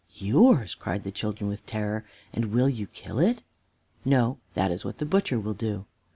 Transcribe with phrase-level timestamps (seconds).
[0.17, 2.03] "Yours!" cried the children with terror;
[2.33, 3.43] "and will you kill it?"
[4.03, 5.85] "No, that is what the butcher will do."